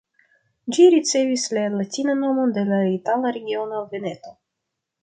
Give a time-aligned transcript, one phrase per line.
[0.75, 4.39] Ĝi ricevis la latinan nomon de la itala regiono Veneto.